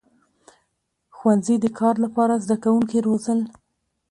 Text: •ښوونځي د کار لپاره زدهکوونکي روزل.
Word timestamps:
•ښوونځي 1.17 1.55
د 1.61 1.65
کار 1.79 1.95
لپاره 2.05 2.41
زدهکوونکي 2.43 2.97
روزل. 3.07 3.39